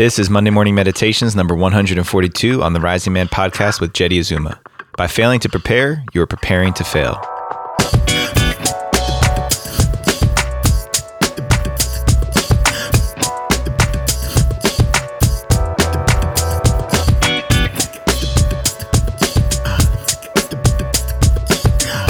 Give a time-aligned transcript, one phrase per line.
[0.00, 4.58] This is Monday Morning Meditations number 142 on the Rising Man podcast with Jeddy Azuma.
[4.96, 7.20] By failing to prepare, you are preparing to fail.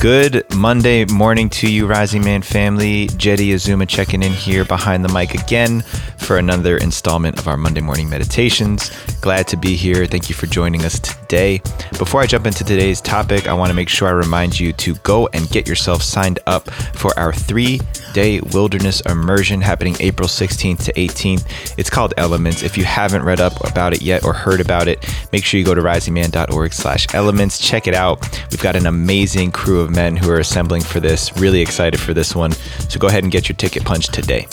[0.00, 3.06] Good Monday morning to you, Rising Man family.
[3.16, 5.84] Jeddy Azuma checking in here behind the mic again
[6.26, 8.90] for another installment of our Monday morning meditations.
[9.20, 10.06] Glad to be here.
[10.06, 11.62] Thank you for joining us today.
[11.98, 14.96] Before I jump into today's topic, I want to make sure I remind you to
[14.96, 17.80] go and get yourself signed up for our three
[18.12, 21.78] day wilderness immersion happening April 16th to 18th.
[21.78, 22.64] It's called Elements.
[22.64, 25.66] If you haven't read up about it yet or heard about it, make sure you
[25.66, 27.60] go to risingman.org slash elements.
[27.60, 28.20] Check it out.
[28.50, 31.36] We've got an amazing crew of men who are assembling for this.
[31.36, 32.50] Really excited for this one.
[32.88, 34.48] So go ahead and get your ticket punched today.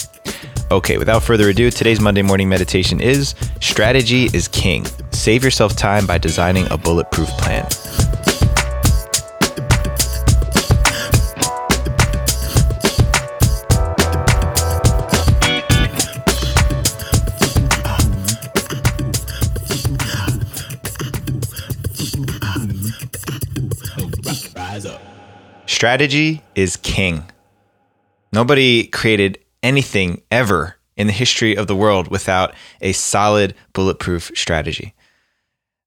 [0.70, 4.84] Okay, without further ado, today's Monday morning meditation is Strategy is King.
[5.12, 7.68] Save yourself time by designing a bulletproof plan.
[25.66, 27.30] Strategy is king.
[28.32, 34.94] Nobody created anything ever in the history of the world without a solid bulletproof strategy.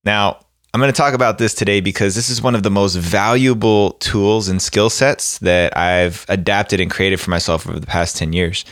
[0.04, 0.40] Now,
[0.74, 3.92] I'm going to talk about this today because this is one of the most valuable
[3.94, 8.34] tools and skill sets that I've adapted and created for myself over the past 10
[8.34, 8.66] years.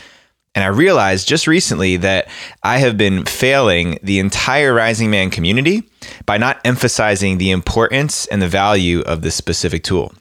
[0.54, 2.28] And I realized just recently that
[2.62, 5.82] I have been failing the entire Rising Man community
[6.24, 10.14] by not emphasizing the importance and the value of this specific tool.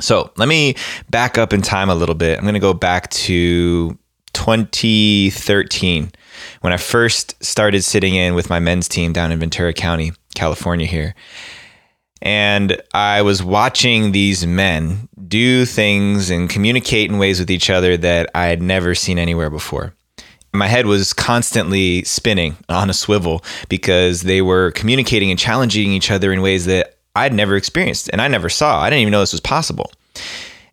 [0.00, 0.74] So let me
[1.10, 2.38] back up in time a little bit.
[2.38, 3.96] I'm going to go back to
[4.32, 6.12] 2013
[6.60, 10.86] when I first started sitting in with my men's team down in Ventura County, California,
[10.86, 11.14] here.
[12.20, 17.96] And I was watching these men do things and communicate in ways with each other
[17.96, 19.92] that I had never seen anywhere before.
[20.52, 26.10] My head was constantly spinning on a swivel because they were communicating and challenging each
[26.10, 28.80] other in ways that I'd never experienced and I never saw.
[28.80, 29.90] I didn't even know this was possible.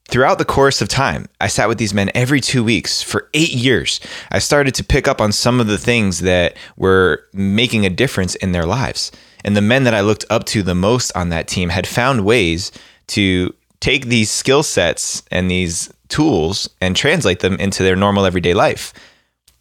[0.10, 3.54] Throughout the course of time, I sat with these men every two weeks for eight
[3.54, 4.00] years.
[4.32, 8.34] I started to pick up on some of the things that were making a difference
[8.34, 9.12] in their lives.
[9.46, 12.26] And the men that I looked up to the most on that team had found
[12.26, 12.72] ways
[13.10, 18.56] to take these skill sets and these tools and translate them into their normal everyday
[18.56, 18.94] life.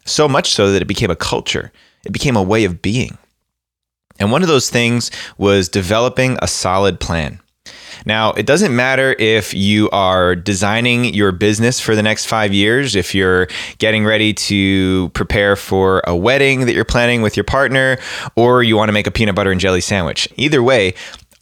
[0.06, 1.72] So much so that it became a culture,
[2.06, 3.19] it became a way of being.
[4.19, 7.38] And one of those things was developing a solid plan.
[8.06, 12.97] Now, it doesn't matter if you are designing your business for the next five years,
[12.97, 13.48] if you're
[13.78, 17.98] getting ready to prepare for a wedding that you're planning with your partner,
[18.37, 20.28] or you want to make a peanut butter and jelly sandwich.
[20.37, 20.94] Either way,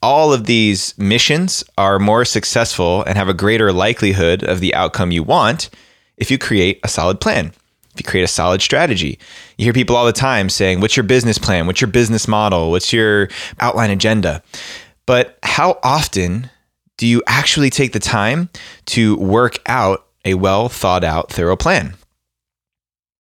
[0.03, 5.11] all of these missions are more successful and have a greater likelihood of the outcome
[5.11, 5.71] you want
[6.17, 7.53] if you create a solid plan
[7.97, 9.19] if you create a solid strategy.
[9.57, 11.67] You hear people all the time saying, What's your business plan?
[11.67, 12.71] What's your business model?
[12.71, 14.43] What's your outline agenda?
[15.07, 16.51] But how often
[16.99, 18.49] do you actually take the time
[18.87, 21.95] to work out a well thought out, thorough plan?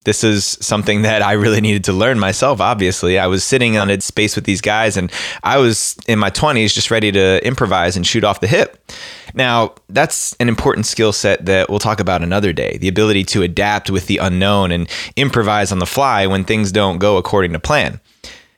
[0.07, 3.19] This is something that I really needed to learn myself, obviously.
[3.19, 5.11] I was sitting on a space with these guys and
[5.43, 8.89] I was in my 20s just ready to improvise and shoot off the hip.
[9.35, 13.43] Now, that's an important skill set that we'll talk about another day the ability to
[13.43, 17.59] adapt with the unknown and improvise on the fly when things don't go according to
[17.59, 18.01] plan.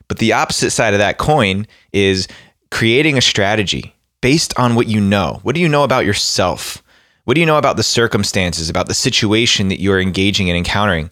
[0.07, 2.29] But the opposite side of that coin is
[2.71, 5.41] creating a strategy based on what you know.
[5.43, 6.83] What do you know about yourself?
[7.25, 11.11] What do you know about the circumstances, about the situation that you're engaging and encountering?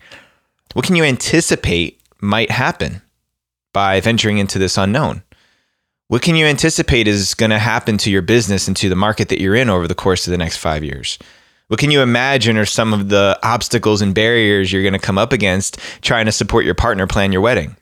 [0.72, 3.02] What can you anticipate might happen
[3.72, 5.22] by venturing into this unknown?
[6.08, 9.28] What can you anticipate is going to happen to your business and to the market
[9.28, 11.18] that you're in over the course of the next five years?
[11.68, 15.18] What can you imagine are some of the obstacles and barriers you're going to come
[15.18, 17.76] up against trying to support your partner plan your wedding?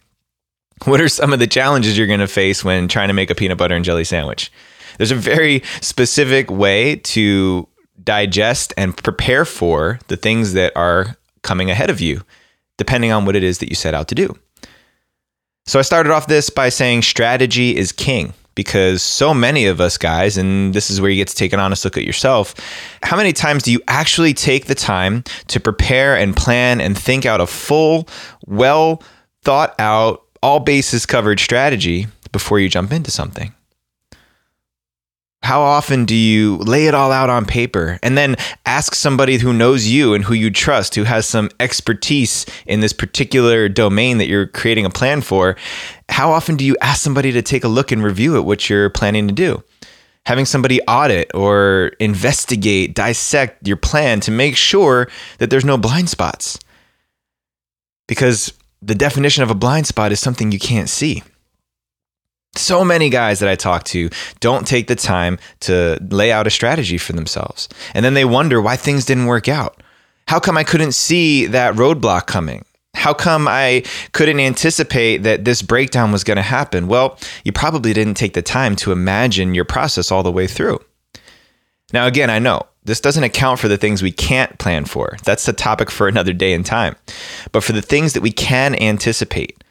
[0.90, 3.34] What are some of the challenges you're going to face when trying to make a
[3.34, 4.52] peanut butter and jelly sandwich?
[4.98, 7.66] There's a very specific way to
[8.02, 12.20] digest and prepare for the things that are coming ahead of you,
[12.76, 14.36] depending on what it is that you set out to do.
[15.64, 19.96] So I started off this by saying strategy is king because so many of us
[19.96, 22.54] guys, and this is where you get to take an honest look at yourself,
[23.02, 27.24] how many times do you actually take the time to prepare and plan and think
[27.24, 28.06] out a full,
[28.46, 29.02] well
[29.42, 33.54] thought out all bases covered strategy before you jump into something.
[35.42, 38.36] How often do you lay it all out on paper and then
[38.66, 42.92] ask somebody who knows you and who you trust, who has some expertise in this
[42.92, 45.56] particular domain that you're creating a plan for?
[46.10, 48.90] How often do you ask somebody to take a look and review at what you're
[48.90, 49.62] planning to do?
[50.26, 55.08] Having somebody audit or investigate, dissect your plan to make sure
[55.38, 56.58] that there's no blind spots.
[58.08, 58.52] Because
[58.84, 61.22] the definition of a blind spot is something you can't see.
[62.56, 64.10] So many guys that I talk to
[64.40, 67.68] don't take the time to lay out a strategy for themselves.
[67.94, 69.82] And then they wonder why things didn't work out.
[70.28, 72.64] How come I couldn't see that roadblock coming?
[72.94, 73.82] How come I
[74.12, 76.86] couldn't anticipate that this breakdown was going to happen?
[76.86, 80.78] Well, you probably didn't take the time to imagine your process all the way through.
[81.92, 85.16] Now, again, I know this doesn't account for the things we can't plan for.
[85.24, 86.96] That's the topic for another day and time.
[87.52, 89.64] But for the things that we can anticipate,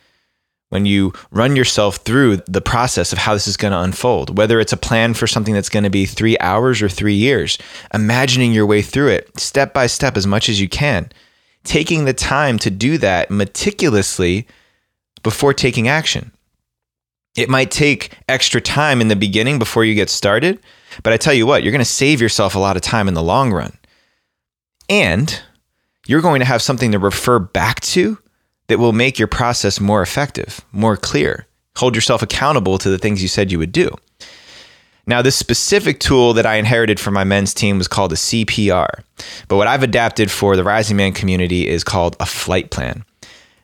[0.69, 4.59] when you run yourself through the process of how this is going to unfold, whether
[4.59, 7.59] it's a plan for something that's going to be three hours or three years,
[7.93, 11.11] imagining your way through it step by step as much as you can,
[11.63, 14.47] taking the time to do that meticulously
[15.21, 16.31] before taking action.
[17.35, 20.59] It might take extra time in the beginning before you get started,
[21.01, 23.15] but I tell you what, you're going to save yourself a lot of time in
[23.15, 23.77] the long run.
[24.87, 25.41] And
[26.05, 28.19] you're going to have something to refer back to
[28.67, 31.47] that will make your process more effective, more clear.
[31.77, 33.89] Hold yourself accountable to the things you said you would do.
[35.05, 39.03] Now, this specific tool that I inherited from my men's team was called a CPR,
[39.49, 43.03] but what I've adapted for the Rising Man community is called a flight plan.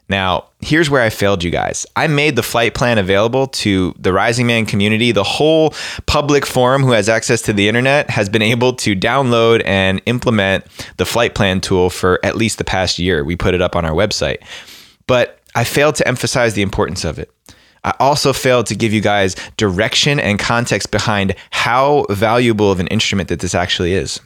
[0.09, 1.85] Now, here's where I failed you guys.
[1.95, 5.11] I made the flight plan available to the Rising Man community.
[5.11, 5.73] The whole
[6.07, 10.65] public forum who has access to the internet has been able to download and implement
[10.97, 13.23] the flight plan tool for at least the past year.
[13.23, 14.39] We put it up on our website
[15.09, 17.31] but I failed to emphasize the importance of it.
[17.83, 22.85] I also failed to give you guys direction and context behind how valuable of an
[22.88, 24.19] instrument that this actually is.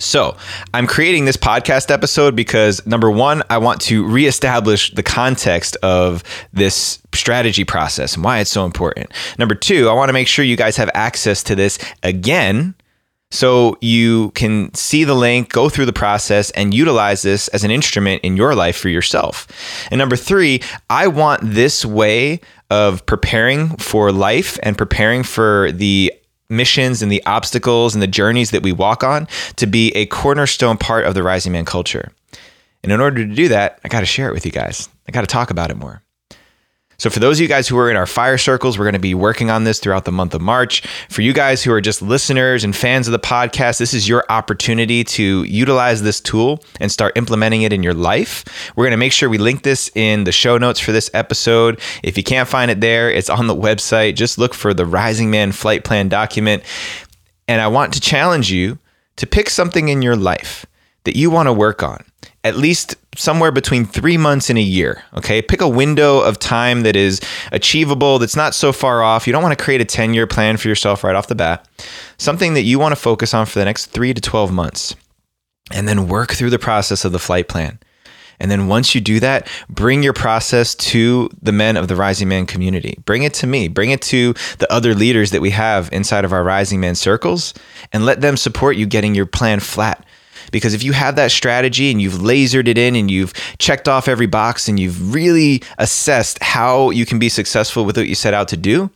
[0.00, 0.36] So,
[0.72, 6.22] I'm creating this podcast episode because number one, I want to reestablish the context of
[6.52, 9.10] this strategy process and why it's so important.
[9.40, 12.76] Number two, I want to make sure you guys have access to this again
[13.30, 17.70] so you can see the link, go through the process, and utilize this as an
[17.70, 19.48] instrument in your life for yourself.
[19.90, 22.40] And number three, I want this way
[22.70, 26.12] of preparing for life and preparing for the
[26.48, 30.76] missions and the obstacles and the journeys that we walk on to be a cornerstone
[30.76, 32.12] part of the Rising Man culture.
[32.82, 34.88] And in order to do that, I got to share it with you guys.
[35.08, 36.02] I got to talk about it more.
[37.00, 38.98] So, for those of you guys who are in our fire circles, we're going to
[38.98, 40.82] be working on this throughout the month of March.
[41.08, 44.24] For you guys who are just listeners and fans of the podcast, this is your
[44.28, 48.44] opportunity to utilize this tool and start implementing it in your life.
[48.74, 51.80] We're going to make sure we link this in the show notes for this episode.
[52.02, 54.16] If you can't find it there, it's on the website.
[54.16, 56.64] Just look for the Rising Man flight plan document.
[57.46, 58.76] And I want to challenge you
[59.18, 60.66] to pick something in your life
[61.04, 62.04] that you want to work on
[62.44, 65.02] at least somewhere between three months and a year.
[65.14, 65.42] Okay.
[65.42, 67.20] Pick a window of time that is
[67.52, 69.26] achievable, that's not so far off.
[69.26, 71.68] You don't want to create a 10 year plan for yourself right off the bat.
[72.16, 74.94] Something that you want to focus on for the next three to 12 months.
[75.70, 77.78] And then work through the process of the flight plan.
[78.40, 82.28] And then once you do that, bring your process to the men of the Rising
[82.28, 82.98] Man community.
[83.04, 83.68] Bring it to me.
[83.68, 87.52] Bring it to the other leaders that we have inside of our Rising Man circles
[87.92, 90.04] and let them support you getting your plan flat
[90.50, 94.08] because if you have that strategy and you've lasered it in and you've checked off
[94.08, 98.34] every box and you've really assessed how you can be successful with what you set
[98.34, 98.90] out to do,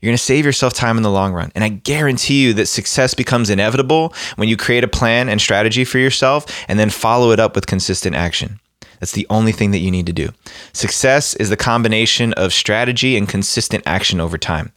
[0.00, 1.52] you're going to save yourself time in the long run.
[1.54, 5.84] And I guarantee you that success becomes inevitable when you create a plan and strategy
[5.84, 8.60] for yourself and then follow it up with consistent action.
[8.98, 10.28] That's the only thing that you need to do.
[10.72, 14.72] Success is the combination of strategy and consistent action over time.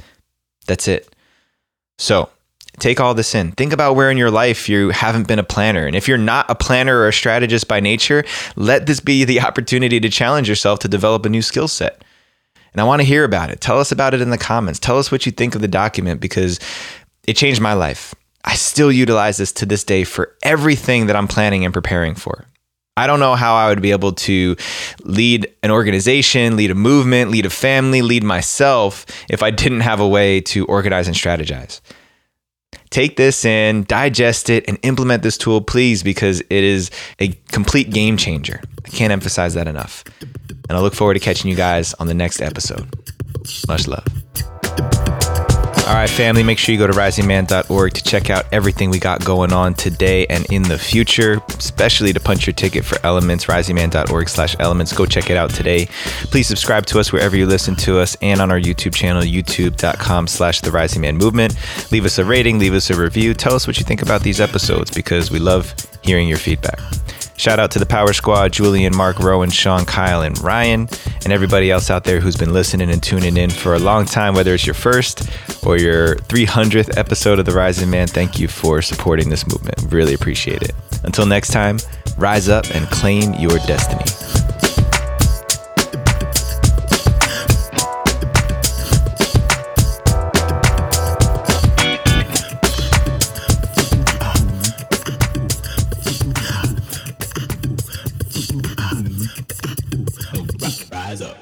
[0.66, 1.14] That's it.
[1.98, 2.30] So,
[2.80, 3.52] take all this in.
[3.52, 5.86] Think about where in your life you haven't been a planner.
[5.86, 8.24] And if you're not a planner or a strategist by nature,
[8.56, 12.04] let this be the opportunity to challenge yourself to develop a new skill set.
[12.74, 13.62] And I want to hear about it.
[13.62, 14.80] Tell us about it in the comments.
[14.80, 16.60] Tell us what you think of the document because
[17.28, 18.16] it changed my life.
[18.44, 22.46] I still utilize this to this day for everything that I'm planning and preparing for.
[22.98, 24.56] I don't know how I would be able to
[25.04, 30.00] lead an organization, lead a movement, lead a family, lead myself if I didn't have
[30.00, 31.80] a way to organize and strategize
[32.94, 37.90] take this in, digest it, and implement this tool, please, because it is a complete
[37.90, 38.62] game changer.
[38.86, 40.04] I can't emphasize that enough.
[40.70, 42.88] And I look forward to catching you guys on the next episode.
[43.68, 44.23] Much love.
[45.86, 49.26] All right, family, make sure you go to risingman.org to check out everything we got
[49.26, 54.30] going on today and in the future, especially to punch your ticket for Elements, risingman.org
[54.30, 54.94] slash elements.
[54.94, 55.88] Go check it out today.
[56.32, 60.28] Please subscribe to us wherever you listen to us and on our YouTube channel, youtube.com
[60.28, 61.54] slash the Rising Man Movement.
[61.92, 63.34] Leave us a rating, leave us a review.
[63.34, 66.80] Tell us what you think about these episodes because we love hearing your feedback.
[67.36, 70.88] Shout out to the Power Squad, Julian, Mark, Rowan, Sean, Kyle, and Ryan,
[71.24, 74.34] and everybody else out there who's been listening and tuning in for a long time,
[74.34, 75.30] whether it's your first
[75.66, 78.08] or your 300th episode of The Rising Man.
[78.08, 79.92] Thank you for supporting this movement.
[79.92, 80.74] Really appreciate it.
[81.04, 81.80] Until next time,
[82.18, 84.23] rise up and claim your destiny.